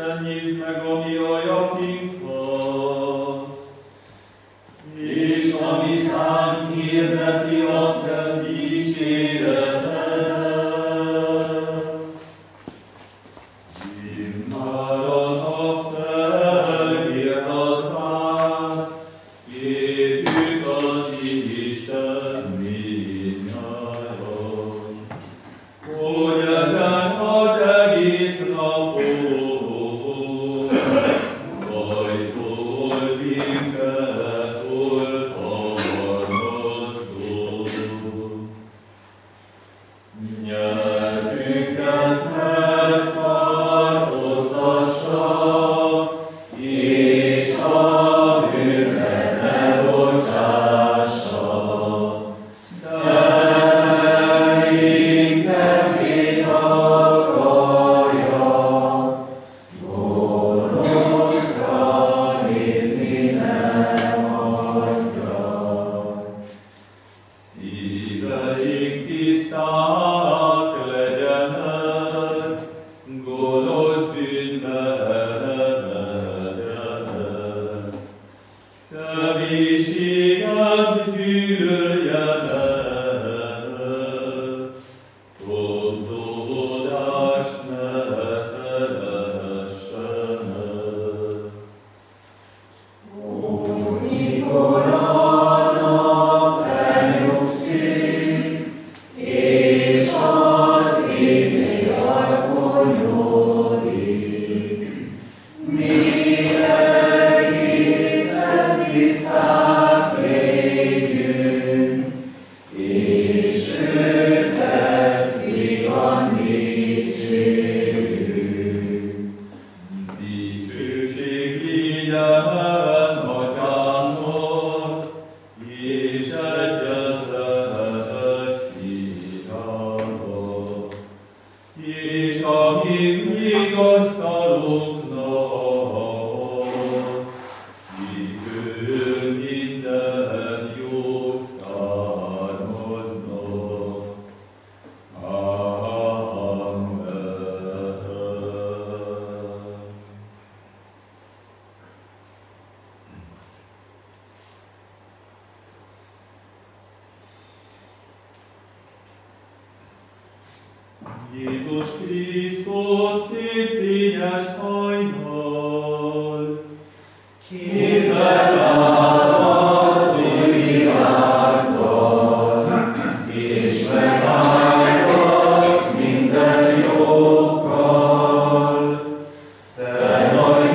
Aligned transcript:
Isten, 0.00 0.22
nyisd 0.22 0.58
meg 0.58 0.84
a 0.86 1.78
mi 1.78 1.89
bajból 33.60 33.78
minket 33.78 34.09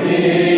Te 0.06 0.55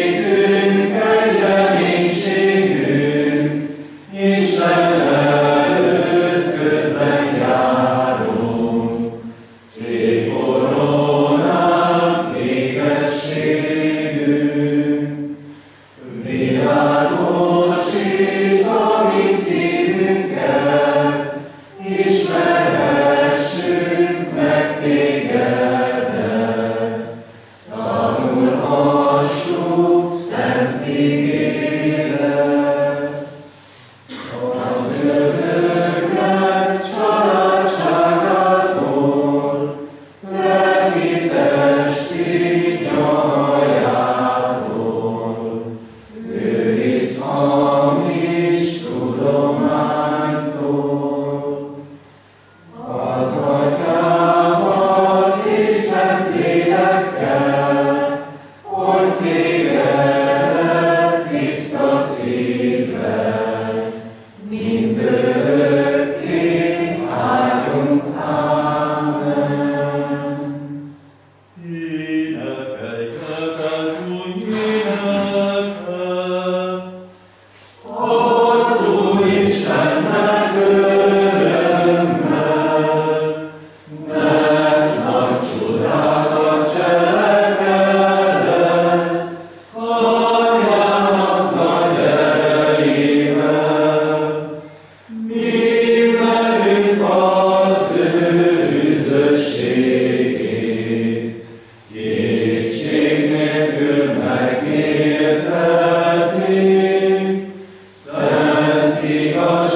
Happy. 109.07 109.66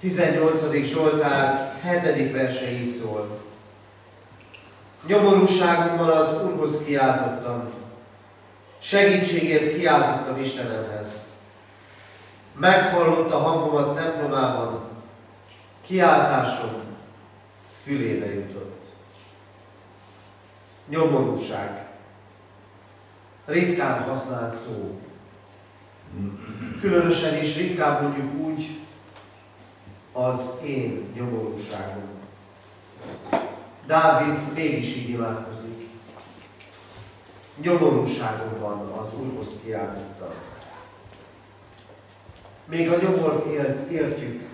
18. 0.00 0.84
Zsoltár 0.84 1.74
7. 1.82 2.32
verse 2.32 2.70
így 2.70 2.88
szól. 2.88 3.38
Nyomorúságommal 5.06 6.10
az 6.10 6.42
Úrhoz 6.42 6.84
kiáltottam, 6.84 7.68
segítségért 8.78 9.76
kiáltottam 9.76 10.40
Istenemhez. 10.40 11.14
Meghallotta 12.58 13.38
hangomat 13.38 13.94
templomában, 13.94 14.80
kiáltásom 15.86 16.82
fülébe 17.82 18.34
jutott. 18.34 18.82
Nyomorúság. 20.88 21.86
Ritkán 23.44 24.02
használt 24.02 24.54
szó. 24.54 25.00
Különösen 26.80 27.38
is 27.38 27.56
ritkán 27.56 28.02
mondjuk 28.02 28.34
úgy, 28.34 28.80
az 30.12 30.58
én 30.64 31.12
nyomorúságom. 31.14 32.08
Dávid 33.86 34.52
mégis 34.54 34.96
így 34.96 35.08
imádkozik. 35.08 35.88
Nyomorúságom 37.62 38.60
van, 38.60 38.98
az 38.98 39.08
Úrhoz 39.20 39.48
kiáltottam. 39.64 40.32
Még 42.64 42.90
a 42.90 43.00
nyomort 43.00 43.46
értjük. 43.90 44.48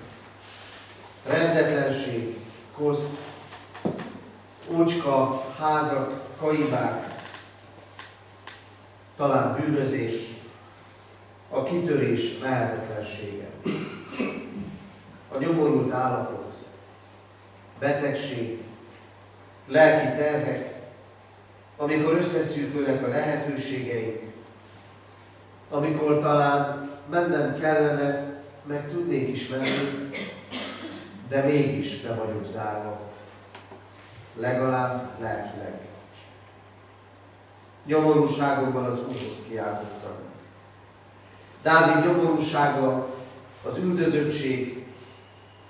Rendetlenség, 1.26 2.38
kosz, 2.76 3.26
ócska, 4.68 5.44
házak, 5.58 6.22
kaibák, 6.38 7.24
talán 9.16 9.56
bűnözés, 9.60 10.14
a 11.50 11.62
kitörés 11.62 12.38
lehetetlensége 12.40 13.48
a 15.36 15.38
nyomorult 15.38 15.92
állapot, 15.92 16.52
betegség, 17.78 18.62
lelki 19.66 20.16
terhek, 20.18 20.74
amikor 21.76 22.12
összeszűkülnek 22.12 23.04
a 23.04 23.08
lehetőségeink, 23.08 24.32
amikor 25.70 26.18
talán 26.18 26.90
mennem 27.10 27.58
kellene, 27.60 28.34
meg 28.66 28.88
tudnék 28.90 29.28
is 29.28 29.48
menni, 29.48 30.10
de 31.28 31.42
mégis 31.42 32.00
be 32.00 32.14
vagyok 32.14 32.44
zárva, 32.44 33.00
legalább 34.34 35.10
lelkileg. 35.20 35.78
Nyomorúságomban 37.84 38.84
az 38.84 38.98
Úrhoz 38.98 39.42
kiáltottam. 39.48 40.16
Dávid 41.62 42.04
nyomorúsága, 42.04 43.14
az 43.64 43.76
üldözöttség, 43.76 44.75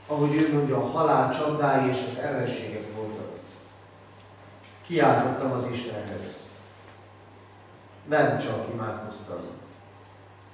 ahogy 0.07 0.35
ő 0.35 0.53
mondja, 0.53 0.77
a 0.77 0.87
halál 0.87 1.33
csapdái 1.33 1.89
és 1.89 2.05
az 2.07 2.19
ellenségek 2.19 2.95
voltak. 2.95 3.39
Kiáltottam 4.87 5.53
az 5.53 5.67
Istenhez. 5.73 6.49
Nem 8.09 8.39
csak 8.39 8.67
imádkoztam. 8.73 9.41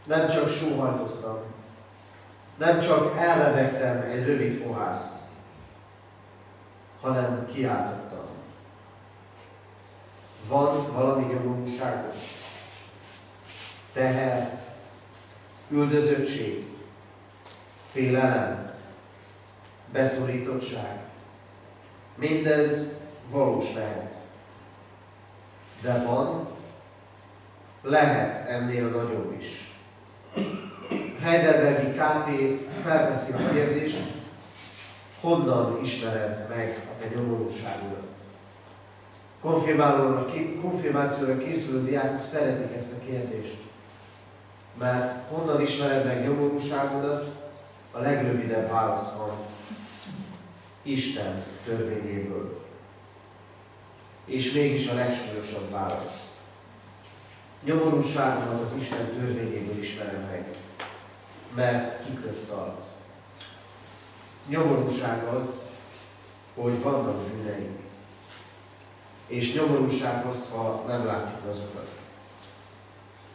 Nem 0.07 0.29
csak 0.29 0.49
sóhajtoztam. 0.49 1.39
Nem 2.57 2.79
csak 2.79 3.17
elrevegtem 3.19 4.01
egy 4.11 4.25
rövid 4.27 4.63
fohászt, 4.63 5.13
hanem 7.01 7.47
kiáltottam. 7.53 8.25
Van 10.49 10.93
valami 10.93 11.25
nyomorúságos, 11.25 12.17
teher, 13.93 14.61
üldözöttség, 15.69 16.67
félelem, 17.91 18.72
beszorítottság. 19.93 21.01
Mindez 22.15 22.87
valós 23.31 23.75
lehet. 23.75 24.15
De 25.83 26.03
van, 26.07 26.49
lehet 27.83 28.49
ennél 28.49 28.89
nagyobb 28.89 29.35
is. 29.39 29.71
Heidelbergi 31.21 31.91
KT 31.91 32.29
felteszi 32.83 33.33
a 33.33 33.53
kérdést, 33.53 34.03
honnan 35.21 35.79
ismered 35.83 36.49
meg 36.49 36.87
a 36.91 37.01
te 37.01 37.09
nyomorúságodat? 37.15 38.11
Konfirmációra 40.61 41.39
készülő 41.39 41.85
diákok 41.85 42.23
szeretik 42.23 42.77
ezt 42.77 42.93
a 42.93 43.05
kérdést. 43.05 43.57
Mert 44.79 45.29
honnan 45.31 45.61
ismered 45.61 46.05
meg 46.05 46.25
nyomorúságodat? 46.25 47.27
A 47.93 47.99
legrövidebb 47.99 48.71
válasz 48.71 49.13
van, 49.17 49.31
Isten 50.83 51.45
törvényéből. 51.65 52.61
És 54.25 54.53
mégis 54.53 54.89
a 54.89 54.95
legsúlyosabb 54.95 55.71
válasz. 55.71 56.27
Nyomorúságomat 57.65 58.61
az 58.61 58.75
Isten 58.81 59.07
törvényéből 59.07 59.79
ismerem 59.79 60.21
meg, 60.21 60.47
mert 61.55 62.05
tükröt 62.05 62.47
tart. 62.47 62.85
Nyomorúság 64.49 65.25
az, 65.25 65.63
hogy 66.55 66.83
vannak 66.83 67.17
bűneink. 67.17 67.79
És 69.27 69.55
nyomorúság 69.55 70.27
az, 70.27 70.47
ha 70.53 70.85
nem 70.87 71.07
látjuk 71.07 71.49
azokat. 71.49 71.89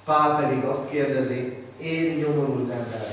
Pál 0.03 0.41
pedig 0.41 0.63
azt 0.63 0.89
kérdezi, 0.89 1.63
én 1.77 2.17
nyomorult 2.17 2.69
ember, 2.69 3.07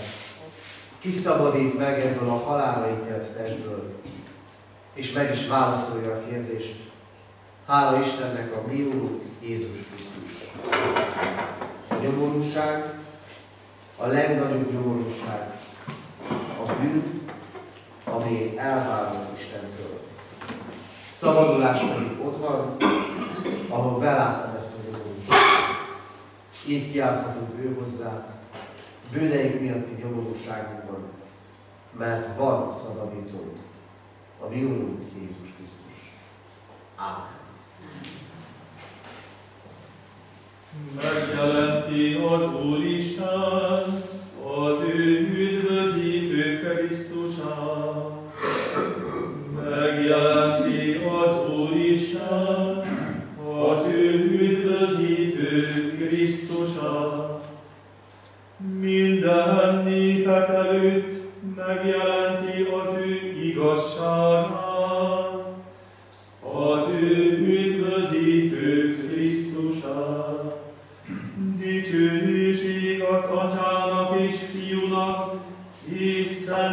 kiszabadít 0.98 1.78
meg 1.78 2.00
ebből 2.00 2.28
a 2.28 2.36
halálra 2.36 2.90
ítélt 2.90 3.26
testből, 3.26 3.92
és 4.94 5.12
meg 5.12 5.30
is 5.30 5.46
válaszolja 5.46 6.14
a 6.14 6.24
kérdést. 6.28 6.74
Hála 7.66 8.00
Istennek 8.00 8.56
a 8.56 8.66
mi 8.68 8.82
Úrunk 8.82 9.22
Jézus 9.40 9.76
Krisztus. 9.90 10.50
A 11.88 11.94
nyomorúság, 12.02 12.98
a 13.96 14.06
legnagyobb 14.06 14.72
nyomorúság, 14.72 15.52
a 16.66 16.72
bűn, 16.80 17.30
ami 18.04 18.58
elválaszt 18.58 19.24
Istentől. 19.36 20.00
Szabadulás 21.12 21.78
pedig 21.78 22.18
ott 22.24 22.36
van, 22.36 22.76
ahol 23.68 23.98
beláttam 24.00 24.56
ezt 24.56 24.72
a 24.72 24.90
nyomorúságot. 24.90 25.42
Így 26.66 26.92
kiálthatunk 26.92 27.50
ő 27.60 27.76
hozzá, 27.78 28.26
bűneink 29.12 29.60
miatti 29.60 29.92
nyomorúságunkban, 30.02 31.02
mert 31.98 32.36
van 32.36 32.72
szabadítónk 32.72 33.56
a 34.40 34.48
mi 34.48 34.64
Úrunk 34.64 35.02
Jézus 35.20 35.48
Krisztus. 35.56 36.12
Ámen. 36.96 37.42
Megjelenti 40.94 42.14
az 42.14 42.54
Úristen 42.64 42.93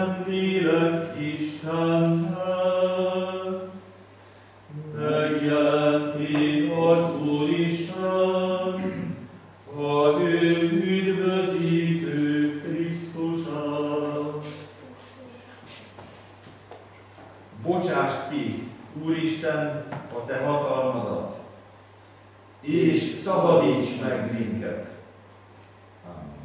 Szent 0.01 0.27
Lélek 0.27 1.19
Istennek. 1.19 2.39
Megjelenti 4.95 6.71
az 6.89 7.21
Úristen, 7.25 9.15
az 9.75 10.15
ő 10.21 10.69
üdvözítő 10.85 12.61
Krisztusát. 12.65 14.45
Bocsásd 17.63 18.29
ki, 18.29 18.69
Úristen, 19.03 19.87
a 19.91 20.25
Te 20.25 20.37
hatalmadat, 20.45 21.37
és 22.61 23.01
szabadíts 23.23 24.01
meg 24.01 24.33
minket. 24.33 24.87
Amen. 26.05 26.41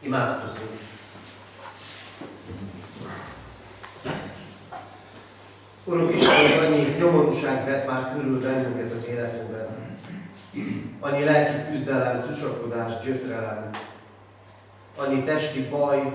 Imádkozzunk. 0.00 0.78
Urunk 5.88 6.12
Istenünk, 6.12 6.62
annyi 6.62 6.96
nyomorúság 6.98 7.64
vett 7.64 7.86
már 7.86 8.12
körül 8.14 8.40
bennünket 8.40 8.90
az 8.90 9.08
életünkben. 9.08 9.66
Annyi 11.00 11.24
lelki 11.24 11.70
küzdelem, 11.70 12.26
tusakodás, 12.26 12.92
gyötrelem, 13.04 13.70
annyi 14.96 15.22
testi 15.22 15.68
baj, 15.68 16.12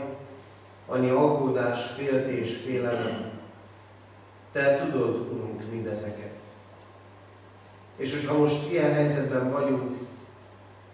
annyi 0.88 1.10
aggódás, 1.10 1.86
féltés, 1.98 2.56
félelem. 2.66 3.32
Te 4.52 4.76
tudod, 4.76 5.16
Urunk, 5.16 5.72
mindezeket. 5.72 6.40
És 7.98 8.12
hogyha 8.12 8.38
most 8.38 8.72
ilyen 8.72 8.94
helyzetben 8.94 9.52
vagyunk, 9.52 9.98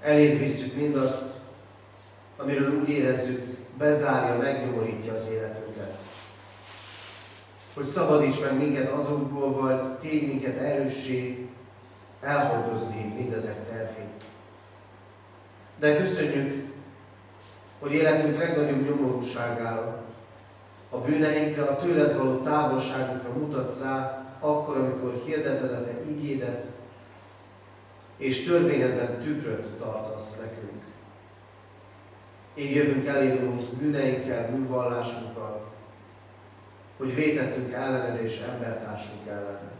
eléd 0.01 0.39
visszük 0.39 0.75
mindazt, 0.75 1.33
amiről 2.37 2.79
úgy 2.79 2.89
érezzük, 2.89 3.41
bezárja, 3.77 4.37
megnyomorítja 4.37 5.13
az 5.13 5.27
életünket. 5.31 6.08
Hogy 7.75 7.85
szabadíts 7.85 8.41
meg 8.41 8.57
minket 8.57 8.91
azokból, 8.91 9.51
vagy 9.61 9.97
tégy 9.97 10.27
minket 10.27 10.57
erőssé 10.57 11.47
elhordozni 12.21 13.13
mindezek 13.17 13.69
terhét. 13.69 14.23
De 15.79 15.97
köszönjük, 15.97 16.73
hogy 17.79 17.93
életünk 17.93 18.37
legnagyobb 18.37 18.85
nyomorúságára, 18.85 20.03
a 20.89 20.97
bűneinkre, 20.97 21.63
a 21.63 21.75
tőled 21.75 22.17
való 22.17 22.37
távolságunkra 22.37 23.29
mutatsz 23.33 23.81
rá, 23.81 24.25
akkor, 24.39 24.77
amikor 24.77 25.21
hirdeted 25.25 25.71
a 25.71 25.83
te 25.83 25.91
igédet, 26.09 26.65
és 28.17 28.43
törvényedben 28.43 29.19
tükröt 29.19 29.67
tartasz 29.77 30.39
nekünk. 30.39 30.83
Így 32.55 32.75
jövünk 32.75 33.05
elédulunk 33.05 33.61
bűneinkkel, 33.79 34.49
bűnvallásunkkal, 34.49 35.68
hogy 36.99 37.15
vétettünk 37.15 37.73
ellened 37.73 38.23
és 38.23 38.39
embertársunk 38.39 39.27
ellen. 39.27 39.71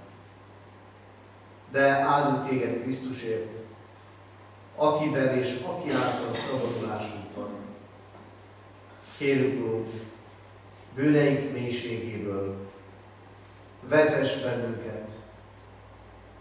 De 1.72 1.90
áldunk 1.90 2.48
téged 2.48 2.82
Krisztusért, 2.82 3.54
akiben 4.76 5.38
és 5.38 5.64
aki 5.66 5.92
által 5.92 6.34
szabadulásunk 6.34 7.36
van. 7.36 7.50
Kérünk, 9.18 9.66
Urunk, 9.66 9.90
bűneink 10.96 11.54
mélységéből 11.54 12.68
vezess 13.82 14.44
bennünket 14.44 15.12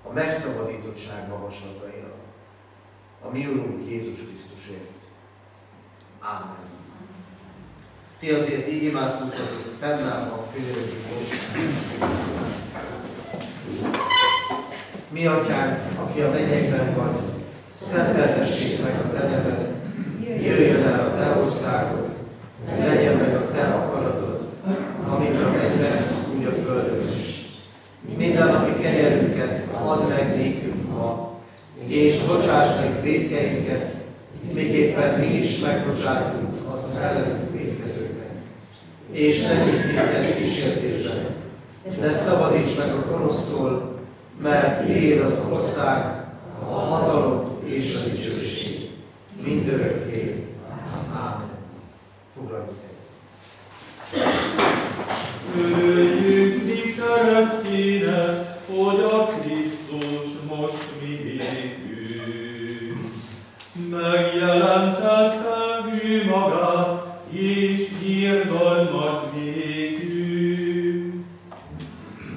a 0.02 0.12
megszabadítottság 0.12 1.28
magaslataira, 1.28 2.14
a 3.22 3.28
mi 3.28 3.46
Urunk 3.46 3.88
Jézus 3.88 4.16
Krisztusért. 4.16 5.00
Ámen. 6.20 6.87
Ti 8.18 8.30
azért 8.30 8.68
így 8.68 8.82
imádkozzatok, 8.82 9.74
fennállva 9.80 10.46
könyörögjük 10.52 11.02
most. 11.14 11.32
Mi 15.08 15.26
atyánk, 15.26 15.78
aki 16.04 16.20
a 16.20 16.30
mennyekben 16.30 16.94
vagy, 16.94 17.20
szenteltessék 17.90 18.82
meg 18.82 18.94
a 18.94 19.08
te 19.08 19.28
neved, 19.28 19.68
jöjjön 20.42 20.82
el 20.82 21.00
a 21.00 21.12
te 21.12 21.40
országod, 21.40 22.08
legyen 22.78 23.16
meg 23.16 23.34
a 23.34 23.50
te 23.50 23.62
akaratod, 23.62 24.48
amit 25.08 25.40
a 25.40 25.50
mennyben, 25.50 26.02
úgy 26.36 26.44
a 26.44 26.50
földön 26.50 27.08
is. 27.18 27.46
Minden 28.16 28.46
napi 28.46 28.82
kenyerünket 28.82 29.66
add 29.84 30.08
meg 30.08 30.36
nékünk 30.36 30.88
ma, 30.90 31.32
és 31.86 32.18
bocsáss 32.18 32.80
meg 32.80 33.02
védkeinket, 33.02 33.94
miképpen 34.52 35.20
mi 35.20 35.26
is 35.26 35.58
megbocsátunk 35.58 36.52
az 36.74 36.98
ellenünk 37.02 37.57
védkezőknek. 37.88 38.30
És 39.12 39.42
ne 39.42 39.64
vigy 39.64 39.84
minket 39.86 40.36
kísértésbe, 40.36 41.36
de 42.00 42.12
szabadíts 42.12 42.76
meg 42.76 42.94
a 42.94 43.06
gonosztól, 43.10 43.98
mert 44.42 44.84
Tiéd 44.84 45.20
az 45.20 45.38
ország, 45.52 46.24
a 46.68 46.74
hatalom 46.74 47.58
és 47.64 47.94
a 47.94 48.08
dicsőség. 48.08 48.90
Mindörökké. 49.42 50.46
Ámen. 51.14 51.46
Foglaljuk 52.34 52.68
el. 54.14 54.32
Öljük 55.56 56.64
mi 56.64 56.94
keresztjére, 56.94 58.56
hogy 58.66 59.00
a 59.00 59.26
Krisztus 59.26 60.26
most 60.48 60.84
mi 61.00 61.12
ékünk. 61.32 62.98
Megjelentette 63.90 65.58
ő 66.04 66.24
magát, 66.24 66.67
és 67.30 67.88
írgalmaz 68.06 69.20
nékünk. 69.34 71.24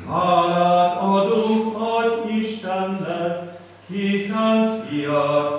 Hálát 0.09 1.01
adunk 1.01 1.75
az 1.75 2.31
Istennek, 2.39 3.59
hiszen 3.87 4.85
fiat 4.89 5.50